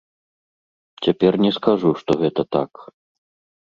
[1.05, 2.71] Цяпер не скажу, што гэта так.